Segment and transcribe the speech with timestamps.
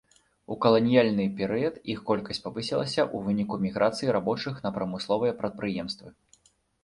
[0.53, 6.09] У каланіяльны перыяд іх колькасць павысілася ў выніку міграцыі рабочых на прамысловыя прадпрыемствы.